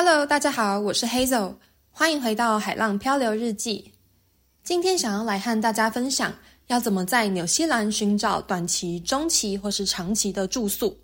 [0.00, 1.56] Hello，大家好，我是 Hazel，
[1.90, 3.92] 欢迎回到海浪漂流日记。
[4.62, 6.32] 今天想要来和大家分享，
[6.68, 10.96] 要怎么在纽西兰寻找短期、中期或是长期的住宿。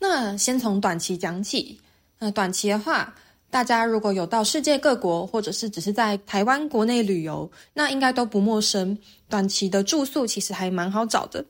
[0.00, 1.80] 那先从短期讲起。
[2.18, 3.14] 那短期的话，
[3.50, 8.98] 大家如果有到世界各国，或者是只是在台湾国内旅游，那应该都不陌生。
[9.28, 11.44] 短期的住宿其实还蛮好找的。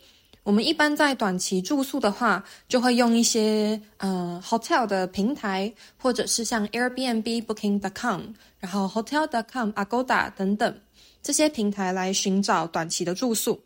[0.46, 8.22] 我们一般在短期住宿的话，就会用一些呃 hotel 的平台，或者是像 Airbnb、Booking.com，
[8.60, 10.80] 然后 Hotel.com、Agoda 等等
[11.20, 13.60] 这些平台来寻找短期的住宿。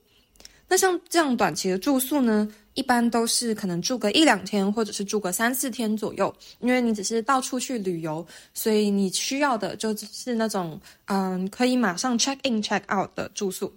[0.68, 13.70] 那像这样短期的住宿呢，一般都是可能住个一两天，或者是住个三四天左右，因为你只是到处去旅游，所以你需要的就是那种嗯可以马上 check in check out 的住宿。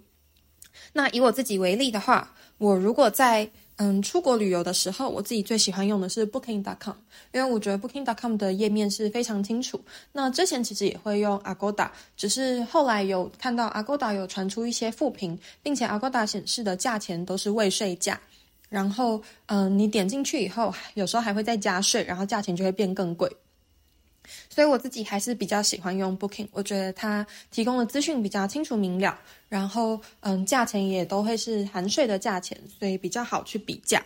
[0.92, 6.94] 那以我自己为例的话，我如果在嗯出国旅游的时候，我自己最喜欢用的是 Booking.com，
[7.32, 9.80] 因为我觉得 Booking.com 的页面是非常清楚。
[10.12, 18.20] 那之前其实也会用 Agoda，只是后来有看到 Agoda 有传出一些负评，并且 Agoda 显示的价钱都是未税价。
[18.68, 23.30] 然后嗯，你点进去以后，有时候还会再加税，然后价钱就会变更贵。
[24.48, 34.04] 所以我自己还是比较喜欢用 Booking，我觉得它提供的资讯比较清楚明了，然后嗯，价钱也都会是含税的价钱，所以比较好去比价。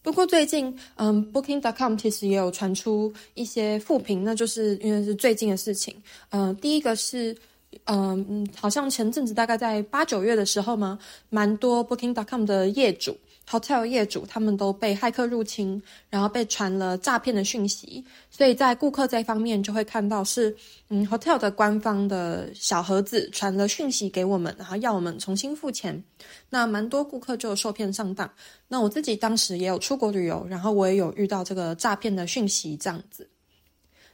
[0.00, 5.94] 不过最近嗯，Booking.com 其实也有传出一些负评，那就是因为是最近的事情。
[6.30, 7.36] 嗯，第一个是
[7.84, 13.14] 嗯，好像前阵子大概在八九月的时候嘛，蛮多 Booking.com 的业主。
[13.50, 20.54] Hotel 业主他们都被骇客入侵，然后被传了诈骗的讯息，所以在顾客这方面就会看到是，
[20.90, 26.04] 嗯，Hotel 的官方的小盒子传了讯息给我们，然后要我们重新付钱。
[26.50, 28.30] 那蛮多顾客就受骗上当。
[28.68, 33.26] 那我自己当时也有出国旅游，然后我也有遇到这个诈骗的讯息这样子。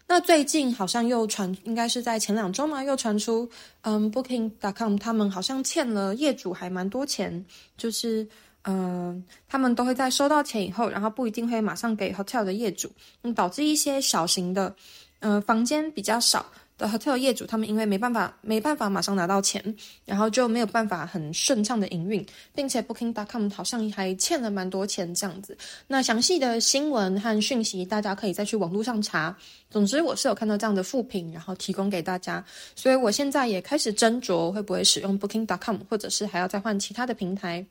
[0.06, 3.50] 那最近好像又传，应该是在前两周嘛，又传出，
[3.81, 7.44] 嗯，Booking.com 他们好像欠了业主还蛮多钱，
[7.77, 8.28] 就是。
[8.65, 12.91] 嗯、他们都会在收到钱以后，然后不一定会马上给 hotel 的业主，
[13.23, 14.75] 嗯，导致一些小型的，
[15.21, 19.63] 呃，房间比较少的 hotel 业主，他们因为没办法没办法马上拿到钱，
[20.05, 22.25] 然后就没有办法很顺畅的营运，
[22.55, 23.13] 并且 Booking.
[23.15, 25.57] dot com 好像还欠了蛮多钱这样子。
[25.87, 29.37] 那详细的新闻和讯息，大家可以再去网络上查。
[29.71, 35.47] 总之，我是有看到这样的负评，然后提供给大家，所以我现在也开始斟酌会不会使用 Booking.
[35.47, 37.65] dot com，或者是还要再换其他的平台。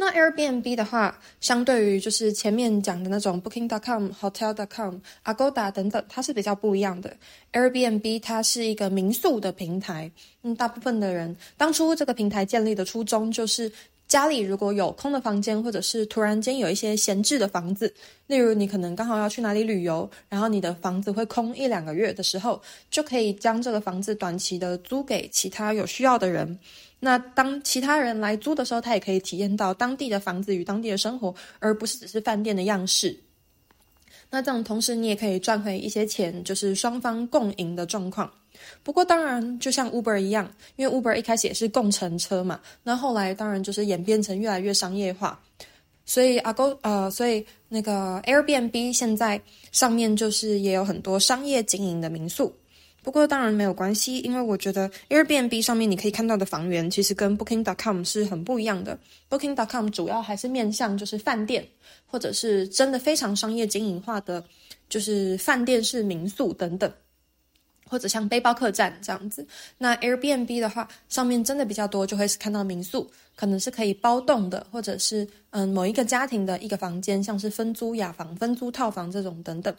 [0.00, 4.96] 那 Airbnb 的话，相对于就是前面讲的那种 Booking.com、Hotel.com、
[5.26, 7.14] Agoda 等等，它是比较不一样的。
[7.52, 10.10] Airbnb 它是一个民宿的平台，
[10.42, 13.70] 嗯，大部分的人当初这个平台建立的初衷就是，
[14.08, 17.92] 家里如果有空的房间，或者是突然间有一些闲置的房子，
[18.26, 26.58] 例如你可能刚好要去哪里旅游，然后你的房子会空一两个月的时候，就可以将这个房子短期的租给其他有需要的人。
[27.00, 33.18] 那当其他人来租的时候，他也可以体验到当地的房子与当地的生活，而不是只是饭店的样式。
[34.30, 38.30] 那这样同时你也可以赚回一些钱，就是双方共赢的状况。
[38.82, 45.40] 不过当然，就像 Uber 一样，因为 Uber 一开始也是共乘车嘛，那后来当然就是演变成越来越商业化。
[46.04, 49.40] 所以阿勾呃，所以那个 Airbnb 现在
[49.72, 52.54] 上面就是也有很多商业经营的民宿。
[53.02, 58.98] 不过当然没有关系，因为我觉得 Airbnb 上面你可以看到的房源，其实跟 Booking.com 是很不一样的。
[59.28, 61.66] Booking.com 主要还是面向就是饭店，
[62.06, 64.44] 或者是真的非常商业经营化的，
[64.88, 66.92] 就是饭店式民宿等等，
[67.88, 69.46] 或者像背包客栈这样子。
[69.78, 79.74] 那 Airbnb 的话，上面真的比较多，就会是看到民宿，可能是可以包栋的，或者是嗯某一个家庭的一个房间，像是分租雅房、分租套房这种等等。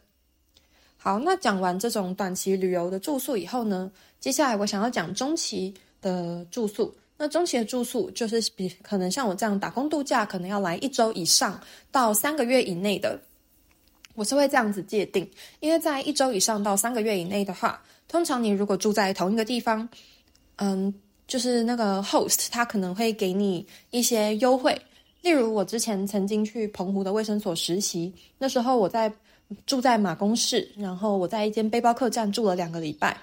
[1.03, 6.93] 好，那讲完这种短期旅游的住宿以后呢，接下来我想要讲中期的住宿。
[7.17, 11.59] 那中期的住宿就是比可能像我这样打工度假，可能要来一周以上
[11.89, 13.19] 到三个月以内的，
[14.13, 15.27] 我是会这样子界定。
[15.59, 19.89] 因为在一周以上到三个月以内的话，通常你如果住在同一个地方，
[20.57, 20.93] 嗯，
[21.27, 24.79] 就是那个 host 他可能会给你一些优惠。
[25.23, 29.11] 例如我之前曾经去澎湖的卫生所实习，那时候我在。
[29.65, 33.17] 住在马公市，然后我在一间背包客栈住了两个礼拜。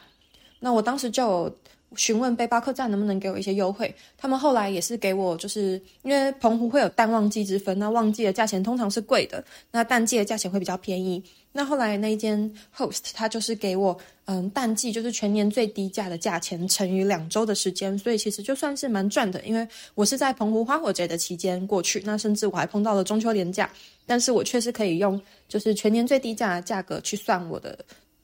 [0.61, 1.55] 那我当时就
[1.97, 11.23] 询问背包客栈能不能给我一些优惠，他们后来也是给我，就是因为澎湖会有淡旺季之分，那旺季的价钱通常是贵的，那淡季的价钱会比较便宜。
[11.51, 12.39] 那后来那一间
[12.77, 13.97] host 他就是给我，
[14.27, 23.69] 嗯，淡季就是全年最低价的价钱乘以两周的时间，所以其实就算是蛮赚的，因为我是在澎湖花火节的期间过去，那甚至我还碰到了中秋连假，
[24.07, 27.77] 但是我确实可以用就是全年最低价的价格去算我的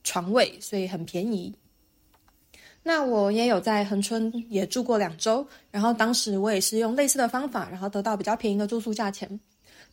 [0.05, 1.53] 床位，所以很便宜。
[2.87, 9.41] 那我也有在恒春也住过两周，然后当时我也是用类似的方法，然后得到比较便宜的住宿价钱。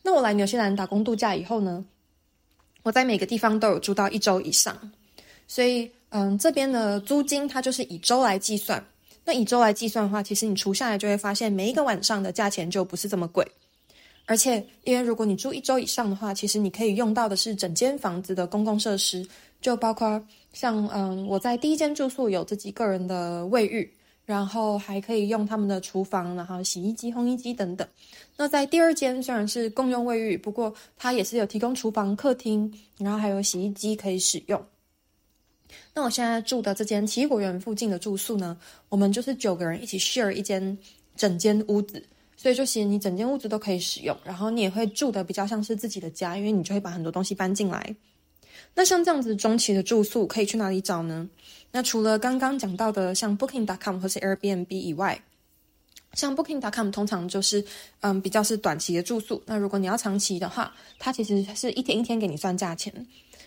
[0.04, 1.84] 那我来纽西兰打工度假以后呢，
[2.84, 4.78] 我在每个地方都有住到一周以上，
[5.48, 8.84] 所以嗯，这边的租金它就是以周来计算。
[9.24, 13.46] 那以周来计算的话，其实你除下来就会发现，每一个晚上的价钱就不是这么贵。
[14.26, 19.26] 而且，因为如果你住一周以上的话，其实你可以用到的是整间房子的公共设施，
[19.62, 20.22] 就包括。
[20.54, 23.90] 像嗯，我在第一间住宿有自己个人的卫浴，
[24.26, 27.88] 然后还可以用他们的厨房，然后洗衣机、烘衣机等等。
[28.36, 34.62] 那在第二间虽然是共用卫浴，不过它也是有提供厨房、客厅，然后还有洗衣机可以使用。
[35.94, 38.58] 那我现在住的这间奇异果园附近的住宿呢，
[38.90, 40.78] 我们就是九个人一起 share 一间
[41.16, 42.06] 整间屋子，
[42.36, 47.96] 所以就其实你整间屋子都可以使用，然后你也会住的比较像是自己的家，因为你就会把很多东西搬进来。
[48.74, 51.28] 那像这样子中期的住宿可以去哪里找呢？
[51.72, 55.22] 那除了刚刚讲到的像 Booking.com 或是 Airbnb 以外，
[56.14, 57.64] 像 Booking.com 通常就是
[58.00, 59.42] 嗯比较是短期的住宿。
[59.46, 62.94] 那如果你要长期的话，它其实是一天一天给你算价钱，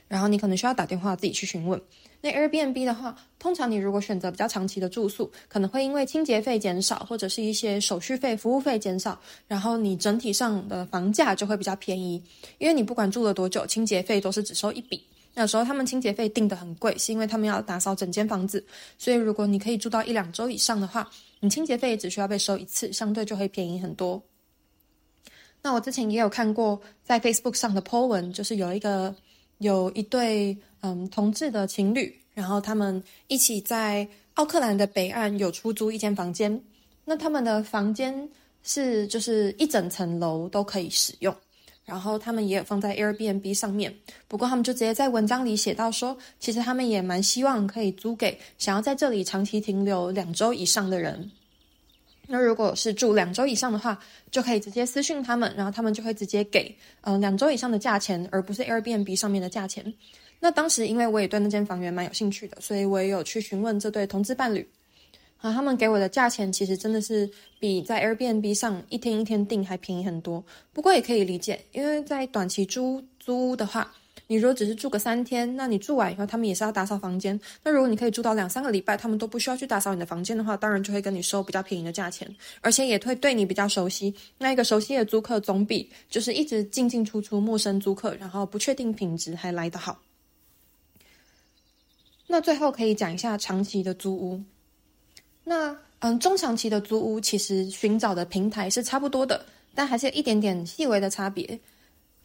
[0.09, 1.81] 然后你可能需要打电话自己去询问。
[2.23, 12.23] 那 Airbnb 的话，通常你如果选择比较长期的住宿，可能会因为清洁费减少，或者是一些手续费、服务费减少，然后你整体上的房价就会比较便宜。
[12.57, 15.05] 因为你不管住了多久，清洁费都是只收一笔。
[15.35, 18.65] 那时候他们清洁费定的很贵，是因为他们要打扫整间房子，
[18.97, 21.11] 所以如果你可以住到一两周以上的话，
[21.41, 24.23] 你清洁费只需要被收一次，相对就会便宜很多。
[25.61, 29.15] 那我之前也有看过在 Facebook 上的 po 文，就是有一个
[29.59, 30.57] 有一对。
[30.87, 36.63] 嗯，同志的情侣，然后他们一起在奥克兰的北岸有出租一间房间。
[37.07, 38.29] 那他们的房间
[38.63, 41.35] 是就是一整层楼都可以使用，
[41.85, 43.95] 然后他们也有放在 Airbnb 上面。
[44.27, 51.31] 不过他们就直接在文章里写到说，其实他们也蛮希望可以租给想要在这里长期停留两周以上的人。
[52.27, 53.99] 那如果是住两周以上的话，
[54.31, 59.93] 就可以直接私讯他们，然后他们就会直接给嗯两周以上的价钱，而不是 Airbnb 上面的价钱。
[60.41, 64.67] 那当时，因为我也对那间房源蛮有兴趣的，所以我也有去询问这对同志伴侣。
[65.45, 70.43] 啊，他们给我的价钱其实真的是比在 Airbnb 上一天一天订还便宜很多。
[70.73, 73.93] 不过也可以理解，因为在短期租租屋的话，
[74.27, 77.39] 你如果只是住个三天，那你住完以后，他们也是要打扫房间。
[77.63, 82.27] 那如果你可以住到两三个礼拜，他们都不需要去打扫你的房间的话，当然就会跟你收比较便宜的价钱，
[82.63, 84.15] 而且也会对你比较熟悉。
[84.39, 90.01] 那一个熟悉的租客总比就是一直进进出出陌生租客，然后不确定品质还来得好。
[92.29, 94.43] 那最后可以讲一下长期的租屋。
[95.45, 99.45] 那嗯，中长期的租屋其实寻找的平台是差不多的，
[99.75, 101.59] 但还是有一点点细微的差别。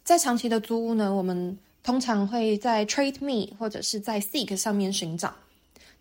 [0.02, 5.34] 在长期的租屋呢，我们通常会在 Trade Me 或者是在 Seek 上面寻找。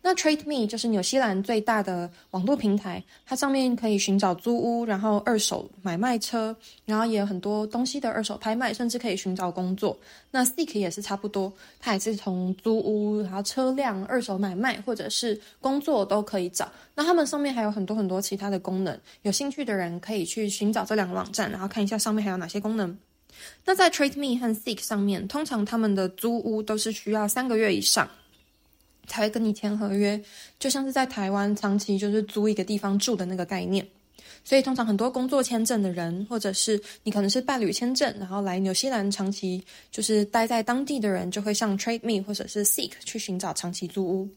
[0.02, 6.56] 那 Trade Me 就是纽西兰最大的网络平台，它上面可以寻找租屋，然后二手买卖车，
[6.86, 9.98] 然后也有很多东西的二手拍卖，甚至可以寻找工作。
[10.32, 11.52] 那 Seek 也是差不多，
[11.82, 16.72] 它也是从租屋，然后车辆、二手买卖或者是工作都可以找。
[16.96, 22.98] 那他们上面还有很多很多其他的功能，有兴趣的人可以去寻找这两个网站，然后看一下上面还有哪些功能。
[23.66, 28.10] 那在 Trade Me 和 Seek 上面，通常他们的租屋都是需要三个月以上。
[29.10, 30.22] 才会跟你签合约，
[30.58, 33.86] 就像是在台湾长期就是租一个地方住的那个概念。
[34.46, 39.62] 所以通常很多工作签证的人，或者是你可能是伴侣签证，然后来纽西兰长期
[39.92, 44.30] 就是待在当地的人，就会上 Trade Me 或者是 Seek 去寻找长期租屋。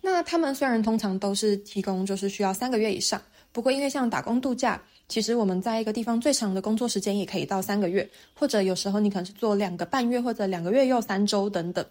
[0.00, 3.20] 那他们虽然通常都是提供就是需要三个月以上，
[3.52, 11.84] 不过因为像打工度假，其实我们在一个地方最长的工作时间也可以到三个月，或者有时候你可能是做两个半月或者两个月又三周等等。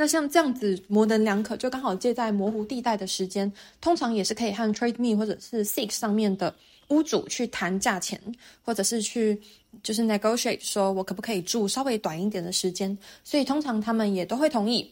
[0.00, 3.52] 那像这样子模棱两可，就刚好借在模糊地带的时间，
[3.82, 6.54] 通常也是可以和 Trade Me 或者是 Seek 上面的
[6.88, 8.18] 屋主去谈价钱，
[8.64, 9.38] 或者是去
[9.82, 14.90] 就是 negotiate 说我可不可以住稍微短一点的时间，所以通常他们也都会同意。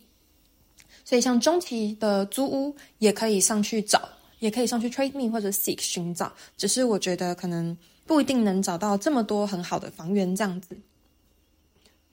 [1.06, 4.06] 所以像中期的租屋也可以上去找，
[4.40, 7.74] 也可以上去 Trade Me 或者 Seek 寻找，只是我觉得可能
[8.04, 10.76] 不一定能找到这么多很好的房源这样子。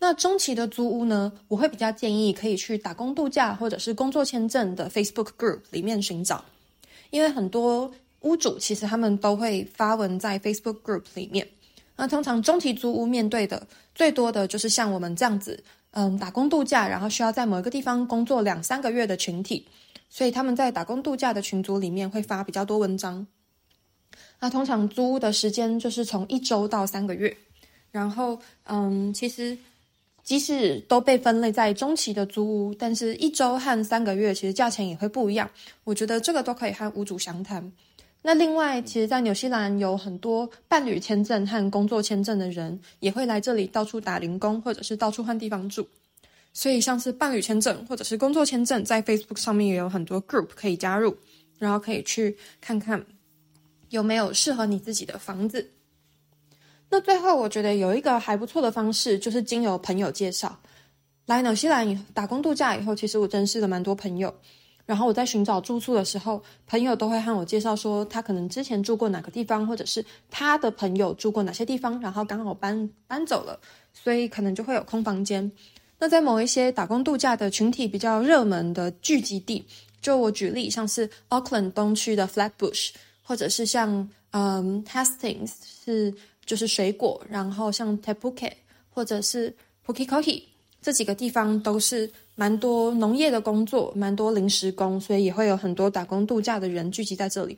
[0.05, 6.45] 那中期的租屋呢，我会比较建议可以去打工度假或者是工作签证的 Facebook Group 里面寻找，
[7.09, 11.47] 因为很多屋主其实他们都会发文在 Facebook Group 里面。
[11.95, 19.67] 那通常中期租屋面对的最多的就是像我们这样子，嗯，打工度假，然后需要在某一个地方工作两三个月的群体，
[20.07, 23.25] 所以他们在打工度假的群组里面会发比较多文章。
[24.39, 27.35] 那通常租屋的时间就是从一周到三个月，
[27.89, 29.57] 然后嗯，其实
[30.25, 35.47] 即使都被分类在中期的租屋，但是一周和三个月其实价钱也会不一样。
[35.83, 37.71] 我觉得这个都可以和屋主详谈。
[38.23, 45.87] 那另外，其实，在纽西兰有很多伴侣签证和工作签证的人，也会来这里到处打零工，或者是到处换地方住。
[46.51, 51.15] 所以，像是伴侣签证或者是工作签证，在 Facebook 上面也有很多 group 可以加入，
[51.59, 53.05] 然后可以去看看
[53.89, 55.69] 有没有适合你自己的房子。
[56.95, 60.57] 那最后，我觉得有一个还不错的方式，就是经由朋友介绍
[61.25, 64.33] 来纽西兰打工度假以后，其实我认识了蛮多朋友。
[64.85, 73.59] 然后我在寻找住宿的时候，朋友都会和我介绍说，他可能之前住过哪个地方，或者是他的朋友住过哪些地方，然后刚好搬搬走了，
[73.91, 75.51] 所以可能就会有空房间。
[75.99, 79.65] 那在某一些打工度假的群体比较热门的聚集地，
[80.01, 85.51] 就我举例，像是 Auckland 东区的 Flatbush，或者是像嗯 Hastings
[85.83, 86.13] 是
[86.45, 88.51] 就是水果，然后像 Te Puke
[88.89, 90.43] 或者是 Puketoi
[90.81, 92.11] 这几个地方都是。
[92.37, 97.57] 蛮多农业的工作，蛮多临时工，所以也会有很多打工度假的人聚集在这里。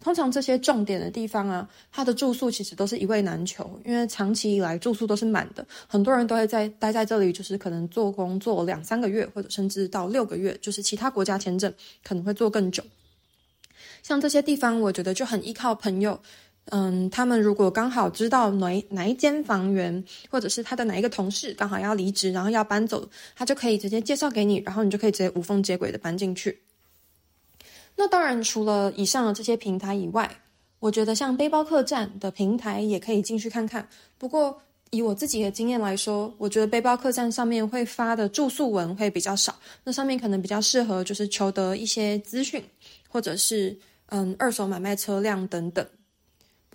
[0.00, 12.82] 通常这些重点的地方啊，它的住宿其实都是一位难求，因为长期以来住宿都是满的，很多人都会在待在这里，就是可能做工作两三个月，或者甚至到六个月，就是其他国家签证可能会做更久。
[14.02, 16.20] 像这些地方，我觉得就很依靠朋友。
[16.70, 26.60] 嗯，他们如果刚好知道哪哪一间房源，或者是他的哪一个同事刚好要离职，然后要搬走，他就可以直接介绍给你，然后你就可以直接无缝接轨的搬进去。
[27.94, 30.28] 那当然，除了以上的这些平台以外，
[30.80, 33.88] 我觉得像背包客栈的平台也可以进去看看。
[34.18, 39.54] 不过以我自己的经验来说，我觉得背包客栈上面会发的住宿文会比较少，
[39.84, 42.62] 那上面可能比较适合就是求得一些资讯，
[43.08, 45.86] 或者是嗯二手买卖车辆等等。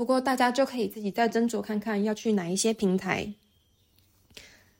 [0.01, 3.31] 不过大家就可以自己再斟酌看看要去哪一些平台。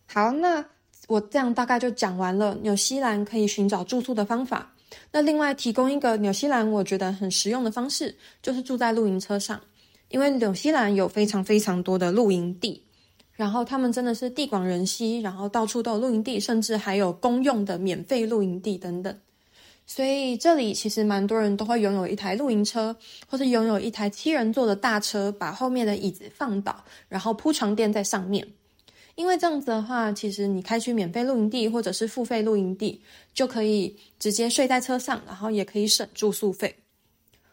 [0.08, 0.66] 好，那
[1.08, 4.74] 我这样大概就讲完了纽西兰可以寻找住宿的方法。
[5.12, 9.62] 那另外提供一个纽西兰我觉得很实用的方式，就是住在露营车上，
[10.10, 12.84] 因为纽西兰有非常非常多的露营地，
[13.34, 19.16] 然后他们真的是地广人稀，然后到处都有露营地，甚至还有公用的免费露营地等等。
[19.94, 22.96] 所以这里其实蛮多人都会拥有一台露营车，
[23.28, 28.48] 或是拥有一台七人座的大车，把后面的椅子放倒，然后铺床垫在上面。
[29.16, 33.02] 因为这样子的话，其实你开去免费露营地或者是付费露营地，
[33.34, 36.74] 就可以直接睡在车上，然后也可以省住宿费。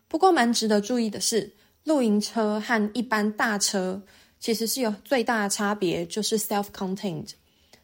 [0.06, 1.52] 不过蛮值得注意的是，
[1.82, 4.00] 露营车和一般大车
[4.38, 7.30] 其实是有最大的差别，就是 self-contained。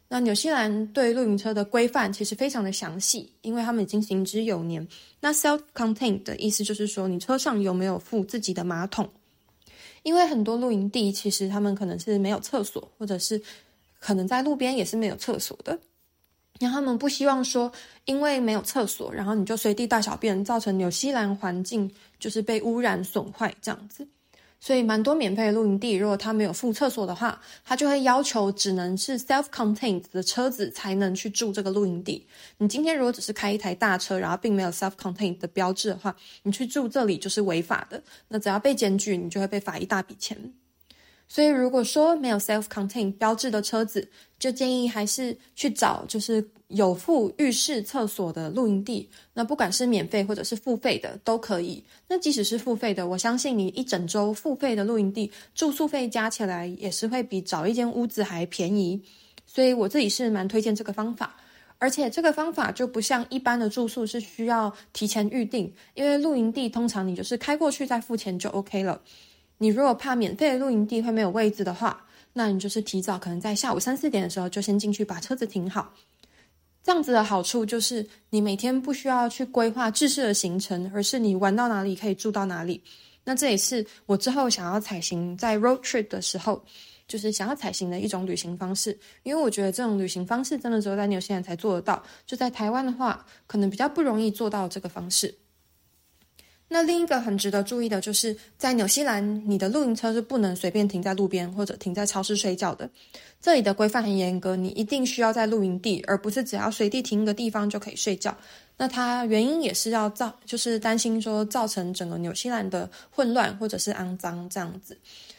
[0.07, 4.87] 那纽西兰对露营车的规范其实非常的详细，因为他们已经行之有年。
[5.19, 9.09] 那 self-contained 的意思就是说，你车上有没有附自己的马桶？
[10.03, 13.41] 因为很多露营地其实他们可能是没有厕所，或者是
[13.99, 15.77] 可能在路边也是没有厕所的。
[16.59, 17.71] 然后他们不希望说，
[18.05, 24.07] 因为没有厕所，然后你就随地大小便，造成纽西兰环境就是被污染损坏这样子。
[24.59, 32.25] 所以，蛮多免费的露营地，如果他没有附厕所的话，他就会要求只能是 self-contained 的车子才能去住这个露营地。
[32.57, 38.01] 你今天如果只是开一台大车，然后并没有 self-contained 的标志的话，你去住这里就是违法的。
[38.29, 40.53] 那只要被检举，你就会被罚一大笔钱。
[41.27, 49.09] 所以，如果说没有 self-contained 标志的车子，就建议还是去找就是有附浴室厕所的露营地。
[49.33, 51.83] 那不管是免费或者是付费的都可以。
[52.07, 59.01] 那即使是付费的，我相信你一整周付费的露营地住宿费加起来也是会比找一间屋子还便宜。
[59.47, 61.35] 所以我自己是蛮推荐这个方法。
[61.77, 69.01] 而且这个方法就不像一般的住宿是需要提前预定，因为露营地通常你就是开过去再付钱就 OK 了。
[69.57, 75.93] 你如果怕免费的露营地会没有位置的话，那你就是提早可能在下午三四点的时候就先进去把车子停好。
[76.83, 82.83] 这样子的好处就是你每天不需要去规划制式的行程，而是你玩到哪里可以住到哪里。
[83.23, 86.63] 那这也是我之后想要采行在 road trip 的时候，
[87.07, 88.95] 就是想要采行的一种旅行方式。
[89.23, 95.33] 因为我觉得这种旅行方式真的只有在纽西兰才做得到，就在台湾的话，可能比较不容易做到这个方式。
[96.67, 102.89] 那另一个很值得注意的就是，在纽西兰，你的露营车是不能随便停在路边或者停在超市睡觉的。
[103.39, 108.35] 这里的规范很严格，你一定需要在露营地，而不是只要随地停一个地方就可以睡觉。
[108.77, 114.97] 那它原因也是要造，就是担心说造成整个纽西兰的混乱或者是肮脏这样子。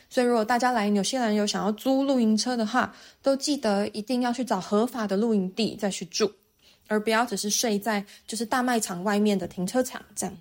[0.08, 6.30] 所以如果大家来纽西兰有想要租露营车的话，都记得一定要去找合法的露营地再去住，
[6.86, 10.38] 而不要只是睡在就是大卖场外面的停车场这样。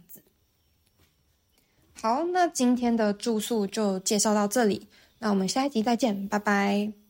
[2.02, 4.88] 好，那今天的住宿就介绍到这里，
[5.20, 7.05] 那我们下一集再见，拜拜。